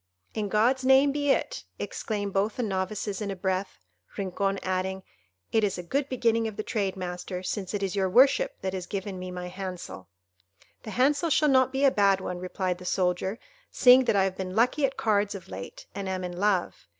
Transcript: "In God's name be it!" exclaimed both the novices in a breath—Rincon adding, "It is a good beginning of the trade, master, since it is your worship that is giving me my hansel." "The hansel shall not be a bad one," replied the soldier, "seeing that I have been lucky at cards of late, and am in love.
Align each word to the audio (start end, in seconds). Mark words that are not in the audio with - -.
"In 0.33 0.49
God's 0.49 0.83
name 0.83 1.11
be 1.11 1.29
it!" 1.29 1.63
exclaimed 1.77 2.33
both 2.33 2.55
the 2.57 2.63
novices 2.63 3.21
in 3.21 3.29
a 3.29 3.35
breath—Rincon 3.35 4.57
adding, 4.63 5.03
"It 5.51 5.63
is 5.63 5.77
a 5.77 5.83
good 5.83 6.09
beginning 6.09 6.47
of 6.47 6.55
the 6.57 6.63
trade, 6.63 6.95
master, 6.97 7.43
since 7.43 7.75
it 7.75 7.83
is 7.83 7.95
your 7.95 8.09
worship 8.09 8.59
that 8.61 8.73
is 8.73 8.87
giving 8.87 9.19
me 9.19 9.29
my 9.29 9.47
hansel." 9.47 10.09
"The 10.81 10.89
hansel 10.89 11.29
shall 11.29 11.49
not 11.49 11.71
be 11.71 11.85
a 11.85 11.91
bad 11.91 12.19
one," 12.19 12.39
replied 12.39 12.79
the 12.79 12.83
soldier, 12.83 13.37
"seeing 13.69 14.05
that 14.05 14.15
I 14.15 14.23
have 14.23 14.37
been 14.37 14.55
lucky 14.55 14.87
at 14.87 14.97
cards 14.97 15.35
of 15.35 15.49
late, 15.49 15.85
and 15.93 16.09
am 16.09 16.23
in 16.23 16.35
love. 16.35 16.87